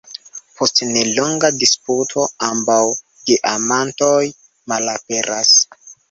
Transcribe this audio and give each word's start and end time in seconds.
Post 0.59 0.79
nelonga 0.91 1.49
disputo, 1.63 2.23
ambaŭ 2.47 2.77
geamantoj 3.31 4.23
malaperas. 4.73 5.53